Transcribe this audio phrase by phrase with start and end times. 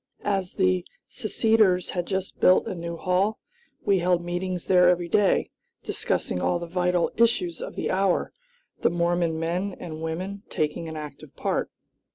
[0.25, 3.37] As the seceders had just built a new hall,
[3.85, 5.51] we held meetings there every day,
[5.83, 8.33] discussing all the vital issues of the hour;
[8.79, 11.69] the Mormon men and women taking an active part.